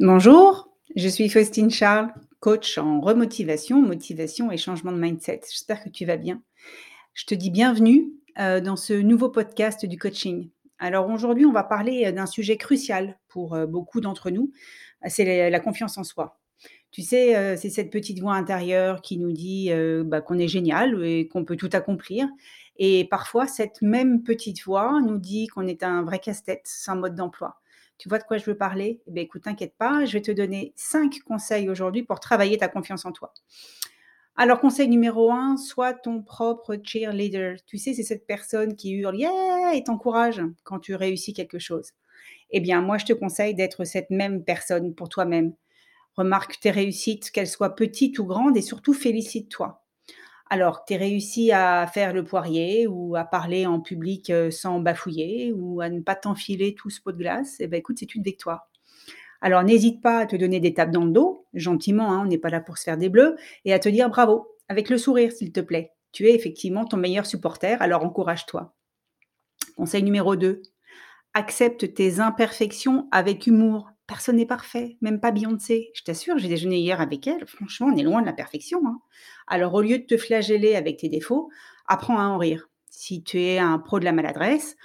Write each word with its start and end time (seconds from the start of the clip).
Bonjour, 0.00 0.74
je 0.96 1.06
suis 1.06 1.28
Faustine 1.28 1.70
Charles, 1.70 2.12
coach 2.40 2.78
en 2.78 3.00
remotivation, 3.00 3.80
motivation 3.80 4.50
et 4.50 4.56
changement 4.56 4.90
de 4.90 4.98
mindset. 4.98 5.42
J'espère 5.48 5.84
que 5.84 5.88
tu 5.88 6.04
vas 6.04 6.16
bien. 6.16 6.42
Je 7.12 7.24
te 7.26 7.34
dis 7.36 7.48
bienvenue 7.48 8.12
euh, 8.40 8.60
dans 8.60 8.74
ce 8.74 8.92
nouveau 8.92 9.28
podcast 9.28 9.86
du 9.86 9.96
coaching. 9.96 10.50
Alors 10.80 11.08
aujourd'hui, 11.10 11.46
on 11.46 11.52
va 11.52 11.62
parler 11.62 12.06
euh, 12.06 12.10
d'un 12.10 12.26
sujet 12.26 12.56
crucial 12.56 13.20
pour 13.28 13.54
euh, 13.54 13.66
beaucoup 13.66 14.00
d'entre 14.00 14.30
nous, 14.30 14.50
c'est 15.06 15.48
la 15.48 15.60
confiance 15.60 15.96
en 15.96 16.02
soi. 16.02 16.40
Tu 16.90 17.02
sais, 17.02 17.56
c'est 17.56 17.70
cette 17.70 17.90
petite 17.90 18.18
voix 18.18 18.34
intérieure 18.34 19.00
qui 19.00 19.18
nous 19.18 19.32
dit 19.32 19.70
bah, 20.06 20.20
qu'on 20.20 20.38
est 20.38 20.48
génial 20.48 21.04
et 21.04 21.28
qu'on 21.28 21.44
peut 21.44 21.56
tout 21.56 21.70
accomplir. 21.72 22.26
Et 22.78 23.04
parfois, 23.04 23.46
cette 23.46 23.82
même 23.82 24.22
petite 24.22 24.64
voix 24.64 25.00
nous 25.02 25.18
dit 25.18 25.46
qu'on 25.48 25.66
est 25.66 25.82
un 25.82 26.02
vrai 26.02 26.20
casse-tête 26.20 26.62
sans 26.64 26.96
mode 26.96 27.16
d'emploi. 27.16 27.60
Tu 27.98 28.08
vois 28.08 28.18
de 28.18 28.24
quoi 28.24 28.38
je 28.38 28.44
veux 28.44 28.56
parler? 28.56 29.00
Eh 29.06 29.10
bien, 29.10 29.22
écoute, 29.22 29.42
t'inquiète 29.42 29.74
pas, 29.78 30.04
je 30.04 30.12
vais 30.12 30.22
te 30.22 30.32
donner 30.32 30.72
cinq 30.76 31.20
conseils 31.24 31.68
aujourd'hui 31.68 32.02
pour 32.02 32.20
travailler 32.20 32.58
ta 32.58 32.68
confiance 32.68 33.04
en 33.04 33.12
toi. 33.12 33.32
Alors, 34.36 34.60
conseil 34.60 34.88
numéro 34.88 35.30
un, 35.30 35.56
sois 35.56 35.94
ton 35.94 36.20
propre 36.22 36.76
cheerleader. 36.82 37.56
Tu 37.66 37.78
sais, 37.78 37.94
c'est 37.94 38.02
cette 38.02 38.26
personne 38.26 38.74
qui 38.74 38.90
hurle 38.92 39.16
yeah 39.16 39.74
et 39.74 39.84
t'encourage 39.84 40.42
quand 40.64 40.80
tu 40.80 40.96
réussis 40.96 41.32
quelque 41.32 41.60
chose. 41.60 41.92
Eh 42.50 42.60
bien, 42.60 42.80
moi, 42.82 42.98
je 42.98 43.04
te 43.04 43.12
conseille 43.12 43.54
d'être 43.54 43.84
cette 43.84 44.10
même 44.10 44.44
personne 44.44 44.94
pour 44.94 45.08
toi-même. 45.08 45.54
Remarque 46.16 46.58
tes 46.60 46.72
réussites, 46.72 47.30
qu'elles 47.30 47.48
soient 47.48 47.76
petites 47.76 48.18
ou 48.18 48.24
grandes, 48.24 48.56
et 48.56 48.62
surtout 48.62 48.92
félicite-toi. 48.92 49.83
Alors, 50.50 50.84
tu 50.84 50.94
réussi 50.94 51.52
à 51.52 51.86
faire 51.86 52.12
le 52.12 52.22
poirier 52.22 52.86
ou 52.86 53.16
à 53.16 53.24
parler 53.24 53.66
en 53.66 53.80
public 53.80 54.30
euh, 54.30 54.50
sans 54.50 54.78
bafouiller 54.78 55.52
ou 55.52 55.80
à 55.80 55.88
ne 55.88 56.00
pas 56.00 56.14
t'enfiler 56.14 56.74
tout 56.74 56.90
ce 56.90 57.00
pot 57.00 57.12
de 57.12 57.18
glace, 57.18 57.56
eh 57.60 57.66
ben, 57.66 57.78
écoute, 57.78 57.96
c'est 57.98 58.14
une 58.14 58.22
victoire. 58.22 58.68
Alors, 59.40 59.62
n'hésite 59.62 60.02
pas 60.02 60.20
à 60.20 60.26
te 60.26 60.36
donner 60.36 60.60
des 60.60 60.74
tapes 60.74 60.90
dans 60.90 61.04
le 61.04 61.10
dos, 61.10 61.46
gentiment, 61.54 62.12
hein, 62.12 62.22
on 62.24 62.26
n'est 62.26 62.38
pas 62.38 62.50
là 62.50 62.60
pour 62.60 62.78
se 62.78 62.84
faire 62.84 62.98
des 62.98 63.08
bleus, 63.08 63.36
et 63.64 63.72
à 63.72 63.78
te 63.78 63.88
dire 63.88 64.08
bravo, 64.08 64.46
avec 64.68 64.90
le 64.90 64.98
sourire, 64.98 65.32
s'il 65.32 65.52
te 65.52 65.60
plaît. 65.60 65.92
Tu 66.12 66.28
es 66.28 66.34
effectivement 66.34 66.84
ton 66.84 66.96
meilleur 66.96 67.26
supporter, 67.26 67.80
alors 67.82 68.04
encourage-toi. 68.04 68.74
Conseil 69.76 70.02
numéro 70.02 70.36
2. 70.36 70.62
Accepte 71.34 71.94
tes 71.94 72.20
imperfections 72.20 73.08
avec 73.10 73.46
humour. 73.46 73.90
Personne 74.06 74.36
n'est 74.36 74.46
parfait, 74.46 74.98
même 75.00 75.18
pas 75.18 75.30
Beyoncé. 75.30 75.90
Je 75.94 76.02
t'assure, 76.02 76.36
j'ai 76.38 76.48
déjeuné 76.48 76.78
hier 76.78 77.00
avec 77.00 77.26
elle. 77.26 77.46
Franchement, 77.46 77.88
on 77.92 77.96
est 77.96 78.02
loin 78.02 78.20
de 78.20 78.26
la 78.26 78.34
perfection. 78.34 78.80
Hein. 78.86 79.00
Alors, 79.46 79.72
au 79.74 79.80
lieu 79.80 79.98
de 79.98 80.04
te 80.04 80.16
flageller 80.18 80.76
avec 80.76 80.98
tes 80.98 81.08
défauts, 81.08 81.48
apprends 81.86 82.18
à 82.18 82.24
en 82.24 82.36
rire. 82.36 82.68
Si 82.90 83.22
tu 83.22 83.40
es 83.40 83.58
un 83.58 83.78
pro 83.78 83.98
de 83.98 84.04
la 84.04 84.12
maladresse, 84.12 84.76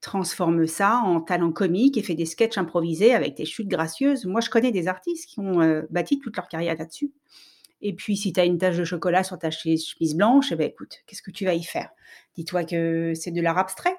transforme 0.00 0.66
ça 0.66 0.98
en 1.04 1.20
talent 1.20 1.52
comique 1.52 1.96
et 1.96 2.02
fais 2.02 2.14
des 2.14 2.26
sketchs 2.26 2.58
improvisés 2.58 3.12
avec 3.12 3.34
tes 3.34 3.44
chutes 3.44 3.68
gracieuses. 3.68 4.24
Moi, 4.24 4.40
je 4.40 4.50
connais 4.50 4.72
des 4.72 4.88
artistes 4.88 5.28
qui 5.28 5.40
ont 5.40 5.60
euh, 5.60 5.82
bâti 5.90 6.20
toute 6.20 6.36
leur 6.36 6.48
carrière 6.48 6.76
là-dessus. 6.76 7.12
Et 7.82 7.94
puis, 7.94 8.16
si 8.16 8.32
tu 8.32 8.40
as 8.40 8.44
une 8.44 8.58
tache 8.58 8.76
de 8.76 8.84
chocolat 8.84 9.24
sur 9.24 9.38
ta 9.38 9.50
chemise 9.50 10.14
blanche, 10.14 10.52
eh 10.52 10.56
ben, 10.56 10.68
écoute, 10.68 10.98
qu'est-ce 11.06 11.22
que 11.22 11.30
tu 11.30 11.44
vas 11.44 11.54
y 11.54 11.62
faire? 11.62 11.90
Dis-toi 12.36 12.64
que 12.64 13.12
c'est 13.14 13.30
de 13.30 13.40
l'art 13.40 13.58
abstrait. 13.58 13.96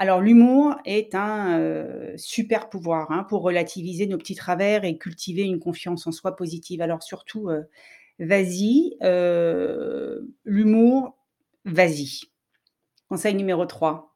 Alors 0.00 0.20
l'humour 0.20 0.76
est 0.84 1.16
un 1.16 1.58
euh, 1.58 2.12
super 2.16 2.68
pouvoir 2.68 3.10
hein, 3.10 3.24
pour 3.28 3.42
relativiser 3.42 4.06
nos 4.06 4.16
petits 4.16 4.36
travers 4.36 4.84
et 4.84 4.96
cultiver 4.96 5.42
une 5.42 5.58
confiance 5.58 6.06
en 6.06 6.12
soi 6.12 6.36
positive. 6.36 6.80
Alors 6.80 7.02
surtout, 7.02 7.48
euh, 7.48 7.62
vas-y, 8.20 8.96
euh, 9.02 10.20
l'humour, 10.44 11.18
vas-y. 11.64 12.20
Conseil 13.08 13.34
numéro 13.34 13.66
3. 13.66 14.12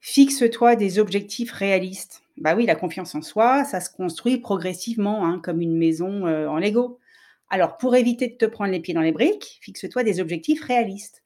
Fixe-toi 0.00 0.76
des 0.76 1.00
objectifs 1.00 1.50
réalistes. 1.50 2.22
Bah 2.36 2.54
oui, 2.54 2.64
la 2.64 2.76
confiance 2.76 3.16
en 3.16 3.22
soi, 3.22 3.64
ça 3.64 3.80
se 3.80 3.90
construit 3.90 4.38
progressivement, 4.38 5.26
hein, 5.26 5.40
comme 5.42 5.60
une 5.60 5.76
maison 5.76 6.26
en 6.26 6.58
Lego. 6.58 7.00
Alors, 7.48 7.76
pour 7.76 7.96
éviter 7.96 8.28
de 8.28 8.36
te 8.36 8.44
prendre 8.44 8.70
les 8.70 8.80
pieds 8.80 8.94
dans 8.94 9.00
les 9.00 9.12
briques, 9.12 9.58
fixe-toi 9.62 10.04
des 10.04 10.20
objectifs 10.20 10.62
réalistes. 10.62 11.23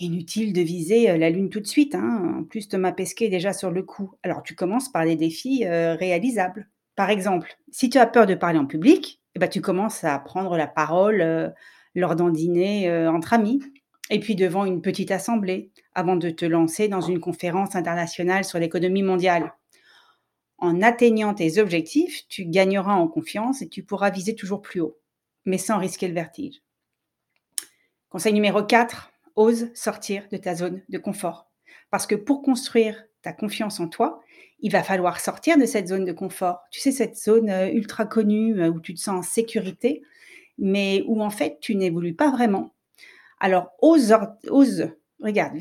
Inutile 0.00 0.52
de 0.52 0.60
viser 0.60 1.18
la 1.18 1.30
lune 1.30 1.48
tout 1.48 1.60
de 1.60 1.66
suite. 1.66 1.94
Hein. 1.94 2.36
En 2.40 2.44
plus, 2.44 2.68
Thomas 2.68 2.92
Pesquet 2.92 3.26
est 3.26 3.30
déjà 3.30 3.52
sur 3.52 3.70
le 3.70 3.82
coup. 3.82 4.14
Alors, 4.22 4.42
tu 4.42 4.54
commences 4.54 4.90
par 4.90 5.04
des 5.04 5.16
défis 5.16 5.66
réalisables. 5.66 6.68
Par 6.94 7.10
exemple, 7.10 7.56
si 7.70 7.90
tu 7.90 7.98
as 7.98 8.06
peur 8.06 8.26
de 8.26 8.34
parler 8.34 8.58
en 8.58 8.66
public, 8.66 9.20
eh 9.34 9.38
ben, 9.38 9.48
tu 9.48 9.60
commences 9.60 10.04
à 10.04 10.18
prendre 10.18 10.56
la 10.56 10.66
parole 10.66 11.52
lors 11.94 12.14
d'un 12.14 12.30
dîner 12.30 12.90
entre 13.08 13.32
amis, 13.32 13.60
et 14.10 14.20
puis 14.20 14.36
devant 14.36 14.64
une 14.64 14.82
petite 14.82 15.10
assemblée, 15.10 15.72
avant 15.94 16.16
de 16.16 16.30
te 16.30 16.44
lancer 16.44 16.88
dans 16.88 17.00
une 17.00 17.20
conférence 17.20 17.74
internationale 17.74 18.44
sur 18.44 18.58
l'économie 18.58 19.02
mondiale. 19.02 19.52
En 20.58 20.80
atteignant 20.82 21.34
tes 21.34 21.58
objectifs, 21.58 22.26
tu 22.28 22.44
gagneras 22.44 22.94
en 22.94 23.08
confiance 23.08 23.62
et 23.62 23.68
tu 23.68 23.82
pourras 23.84 24.10
viser 24.10 24.34
toujours 24.34 24.62
plus 24.62 24.80
haut, 24.80 24.98
mais 25.44 25.58
sans 25.58 25.78
risquer 25.78 26.08
le 26.08 26.14
vertige. 26.14 26.62
Conseil 28.08 28.32
numéro 28.32 28.62
4, 28.62 29.12
ose 29.38 29.70
sortir 29.74 30.24
de 30.32 30.36
ta 30.36 30.54
zone 30.54 30.82
de 30.88 30.98
confort. 30.98 31.48
Parce 31.90 32.06
que 32.06 32.16
pour 32.16 32.42
construire 32.42 33.04
ta 33.22 33.32
confiance 33.32 33.78
en 33.78 33.88
toi, 33.88 34.20
il 34.60 34.72
va 34.72 34.82
falloir 34.82 35.20
sortir 35.20 35.56
de 35.56 35.64
cette 35.64 35.86
zone 35.86 36.04
de 36.04 36.12
confort. 36.12 36.58
Tu 36.72 36.80
sais, 36.80 36.90
cette 36.90 37.16
zone 37.16 37.48
euh, 37.48 37.70
ultra 37.70 38.04
connue 38.04 38.60
euh, 38.60 38.68
où 38.68 38.80
tu 38.80 38.94
te 38.94 39.00
sens 39.00 39.18
en 39.18 39.22
sécurité, 39.22 40.02
mais 40.58 41.04
où 41.06 41.22
en 41.22 41.30
fait 41.30 41.58
tu 41.60 41.76
n'évolues 41.76 42.16
pas 42.16 42.30
vraiment. 42.30 42.74
Alors, 43.38 43.70
ose, 43.80 44.12
ose 44.48 44.90
regarde, 45.20 45.56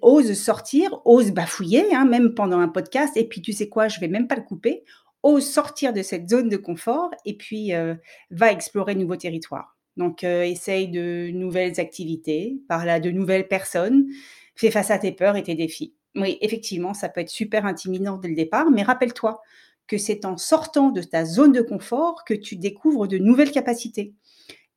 ose 0.00 0.32
sortir, 0.32 1.00
ose 1.04 1.30
bafouiller, 1.30 1.94
hein, 1.94 2.06
même 2.06 2.34
pendant 2.34 2.58
un 2.58 2.68
podcast, 2.68 3.14
et 3.16 3.28
puis 3.28 3.42
tu 3.42 3.52
sais 3.52 3.68
quoi, 3.68 3.88
je 3.88 4.00
vais 4.00 4.08
même 4.08 4.26
pas 4.26 4.36
le 4.36 4.42
couper, 4.42 4.84
ose 5.22 5.46
sortir 5.46 5.92
de 5.92 6.00
cette 6.00 6.30
zone 6.30 6.48
de 6.48 6.56
confort, 6.56 7.10
et 7.26 7.36
puis 7.36 7.74
euh, 7.74 7.94
va 8.30 8.52
explorer 8.52 8.94
de 8.94 9.00
nouveaux 9.00 9.16
territoires. 9.16 9.77
Donc, 9.98 10.22
euh, 10.22 10.44
essaye 10.44 10.88
de 10.88 11.30
nouvelles 11.32 11.80
activités, 11.80 12.62
parle 12.68 12.88
à 12.88 13.00
de 13.00 13.10
nouvelles 13.10 13.48
personnes, 13.48 14.06
fais 14.54 14.70
face 14.70 14.90
à 14.90 14.98
tes 14.98 15.12
peurs 15.12 15.36
et 15.36 15.42
tes 15.42 15.56
défis. 15.56 15.92
Oui, 16.14 16.38
effectivement, 16.40 16.94
ça 16.94 17.08
peut 17.08 17.20
être 17.20 17.28
super 17.28 17.66
intimidant 17.66 18.16
dès 18.16 18.28
le 18.28 18.36
départ, 18.36 18.70
mais 18.70 18.82
rappelle-toi 18.82 19.42
que 19.88 19.98
c'est 19.98 20.24
en 20.24 20.36
sortant 20.36 20.90
de 20.90 21.02
ta 21.02 21.24
zone 21.24 21.52
de 21.52 21.62
confort 21.62 22.24
que 22.24 22.34
tu 22.34 22.56
découvres 22.56 23.08
de 23.08 23.18
nouvelles 23.18 23.50
capacités 23.50 24.14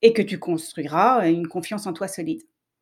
et 0.02 0.12
que 0.14 0.22
tu 0.24 0.40
construiras 0.40 1.30
une 1.30 1.48
confiance 1.48 1.86
en 1.86 1.94
toi 1.94 2.08
solide. 2.08 2.42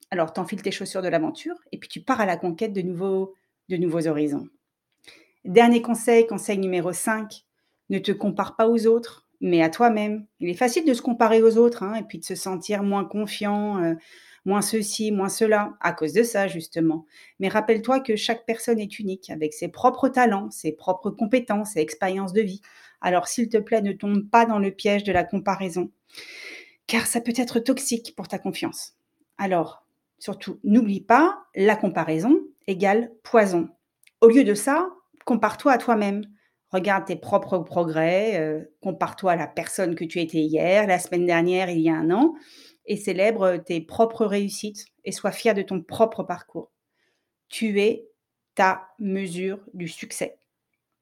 Alors, 0.09 0.31
t'enfiles 0.31 0.61
tes 0.61 0.71
chaussures 0.71 1.01
de 1.01 1.09
l'aventure 1.09 1.55
et 1.71 1.77
puis 1.77 1.89
tu 1.89 2.01
pars 2.01 2.21
à 2.21 2.25
la 2.25 2.37
conquête 2.37 2.73
de 2.73 2.81
nouveaux, 2.81 3.33
de 3.67 3.77
nouveaux 3.77 4.07
horizons. 4.07 4.47
Dernier 5.43 5.81
conseil, 5.81 6.25
conseil 6.25 6.57
numéro 6.57 6.93
5, 6.93 7.43
ne 7.89 7.99
te 7.99 8.11
compare 8.11 8.55
pas 8.55 8.69
aux 8.69 8.87
autres, 8.87 9.28
mais 9.41 9.61
à 9.61 9.69
toi-même. 9.69 10.25
Il 10.39 10.49
est 10.49 10.53
facile 10.55 10.85
de 10.85 10.93
se 10.93 11.01
comparer 11.01 11.41
aux 11.41 11.57
autres 11.57 11.83
hein, 11.83 11.95
et 11.95 12.03
puis 12.03 12.19
de 12.19 12.25
se 12.25 12.35
sentir 12.35 12.83
moins 12.83 13.05
confiant, 13.05 13.81
euh, 13.83 13.95
moins 14.45 14.61
ceci, 14.61 15.11
moins 15.11 15.29
cela, 15.29 15.73
à 15.81 15.93
cause 15.93 16.13
de 16.13 16.23
ça 16.23 16.47
justement. 16.47 17.05
Mais 17.39 17.47
rappelle-toi 17.47 17.99
que 17.99 18.15
chaque 18.15 18.45
personne 18.45 18.79
est 18.79 18.99
unique, 18.99 19.29
avec 19.29 19.53
ses 19.53 19.67
propres 19.67 20.09
talents, 20.09 20.49
ses 20.51 20.71
propres 20.71 21.09
compétences 21.09 21.75
et 21.75 21.81
expériences 21.81 22.33
de 22.33 22.41
vie. 22.41 22.61
Alors 23.01 23.27
s'il 23.27 23.49
te 23.49 23.57
plaît, 23.57 23.81
ne 23.81 23.93
tombe 23.93 24.29
pas 24.29 24.45
dans 24.45 24.59
le 24.59 24.71
piège 24.71 25.03
de 25.03 25.11
la 25.11 25.23
comparaison, 25.23 25.91
car 26.87 27.07
ça 27.07 27.21
peut 27.21 27.33
être 27.35 27.59
toxique 27.59 28.13
pour 28.15 28.27
ta 28.27 28.39
confiance. 28.39 28.95
Alors, 29.37 29.85
surtout, 30.19 30.59
n'oublie 30.63 31.01
pas, 31.01 31.43
la 31.55 31.75
comparaison 31.75 32.41
égale 32.67 33.11
poison. 33.23 33.69
Au 34.21 34.27
lieu 34.27 34.43
de 34.43 34.53
ça, 34.53 34.89
compare-toi 35.25 35.71
à 35.71 35.77
toi-même. 35.77 36.23
Regarde 36.71 37.05
tes 37.05 37.15
propres 37.15 37.57
progrès, 37.59 38.39
euh, 38.39 38.63
compare-toi 38.81 39.31
à 39.31 39.35
la 39.35 39.47
personne 39.47 39.95
que 39.95 40.05
tu 40.05 40.19
étais 40.19 40.39
hier, 40.39 40.85
la 40.87 40.99
semaine 40.99 41.25
dernière, 41.25 41.69
il 41.69 41.79
y 41.79 41.89
a 41.89 41.95
un 41.95 42.11
an, 42.11 42.35
et 42.85 42.97
célèbre 42.97 43.57
tes 43.57 43.81
propres 43.81 44.25
réussites 44.25 44.85
et 45.03 45.11
sois 45.11 45.31
fier 45.31 45.53
de 45.53 45.61
ton 45.61 45.81
propre 45.81 46.23
parcours. 46.23 46.71
Tu 47.47 47.79
es 47.79 48.07
ta 48.55 48.87
mesure 48.99 49.59
du 49.73 49.87
succès. 49.87 50.37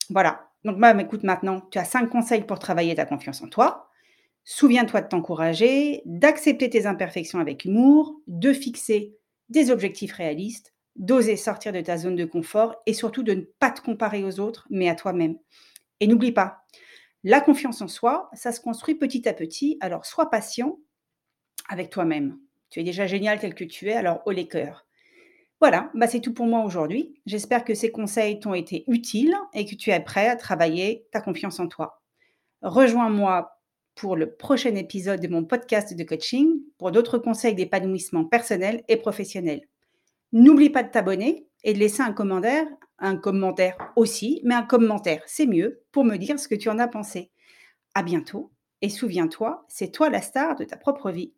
Voilà. 0.10 0.48
Donc, 0.64 0.78
écoute, 1.00 1.24
maintenant, 1.24 1.62
tu 1.72 1.80
as 1.80 1.86
cinq 1.86 2.08
conseils 2.08 2.44
pour 2.44 2.60
travailler 2.60 2.96
ta 2.96 3.06
confiance 3.06 3.42
en 3.42 3.48
toi. 3.48 3.90
Souviens-toi 4.44 5.02
de 5.02 5.08
t'encourager, 5.08 6.02
d'accepter 6.06 6.70
tes 6.70 6.86
imperfections 6.86 7.40
avec 7.40 7.66
humour, 7.66 8.16
de 8.28 8.54
fixer 8.54 9.18
des 9.50 9.72
objectifs 9.72 10.14
réalistes, 10.14 10.74
d'oser 10.98 11.38
sortir 11.38 11.72
de 11.72 11.82
ta 11.82 11.98
zone 11.98 12.16
de 12.16 12.26
confort 12.26 12.76
et 12.86 12.94
surtout 12.94 13.24
de 13.24 13.34
ne 13.34 13.42
pas 13.42 13.72
te 13.72 13.82
comparer 13.82 14.24
aux 14.24 14.40
autres, 14.40 14.68
mais 14.70 14.90
à 14.90 14.96
toi-même. 14.96 15.38
Et 16.00 16.08
n'oublie 16.08 16.32
pas, 16.32 16.66
la 17.24 17.42
confiance 17.42 17.82
en 17.82 17.88
soi, 17.88 18.30
ça 18.34 18.52
se 18.52 18.62
construit 18.62 18.96
petit 18.96 19.28
à 19.28 19.34
petit, 19.34 19.78
alors 19.82 20.06
sois 20.06 20.30
patient 20.30 20.80
avec 21.68 21.90
toi-même. 21.90 22.38
Tu 22.70 22.80
es 22.80 22.84
déjà 22.84 23.08
génial 23.08 23.40
tel 23.40 23.56
que 23.56 23.64
tu 23.64 23.90
es, 23.90 23.94
alors 23.94 24.22
haut 24.26 24.32
les 24.32 24.48
cœurs. 24.48 24.86
Voilà, 25.60 25.90
bah 25.96 26.08
c'est 26.08 26.22
tout 26.22 26.34
pour 26.34 26.46
moi 26.46 26.64
aujourd'hui. 26.64 27.20
J'espère 27.26 27.64
que 27.64 27.74
ces 27.74 27.92
conseils 27.92 28.40
t'ont 28.40 28.54
été 28.54 28.84
utiles 28.88 29.36
et 29.54 29.66
que 29.66 29.74
tu 29.74 29.90
es 29.90 30.00
prêt 30.00 30.28
à 30.28 30.36
travailler 30.36 31.08
ta 31.12 31.20
confiance 31.20 31.60
en 31.60 31.68
toi. 31.68 32.02
Rejoins-moi 32.62 33.60
pour 33.96 34.16
le 34.16 34.36
prochain 34.36 34.76
épisode 34.76 35.20
de 35.20 35.28
mon 35.28 35.44
podcast 35.44 35.96
de 35.96 36.04
coaching 36.04 36.62
pour 36.78 36.92
d'autres 36.92 37.18
conseils 37.18 37.56
d'épanouissement 37.56 38.26
personnel 38.26 38.84
et 38.88 38.98
professionnel. 38.98 39.62
N'oublie 40.34 40.70
pas 40.70 40.84
de 40.84 40.92
t'abonner 40.92 41.48
et 41.64 41.74
de 41.74 41.80
laisser 41.80 42.02
un 42.02 42.14
commentaire, 42.14 42.68
un 43.00 43.18
commentaire 43.18 43.78
aussi, 43.96 44.42
mais 44.44 44.56
un 44.56 44.64
commentaire, 44.64 45.24
c'est 45.26 45.46
mieux 45.46 45.84
pour 45.92 46.04
me 46.04 46.18
dire 46.18 46.40
ce 46.40 46.48
que 46.48 46.56
tu 46.56 46.70
en 46.70 46.80
as 46.80 46.88
pensé. 46.88 47.32
À 47.94 48.04
bientôt 48.04 48.52
et 48.82 48.90
souviens-toi, 48.90 49.66
c'est 49.68 49.92
toi 49.92 50.10
la 50.10 50.22
star 50.22 50.56
de 50.56 50.64
ta 50.64 50.78
propre 50.78 51.12
vie. 51.12 51.34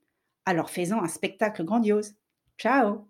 Alors 0.46 0.70
fais-en 0.70 1.02
un 1.04 1.08
spectacle 1.08 1.64
grandiose. 1.64 2.16
Ciao 2.58 3.09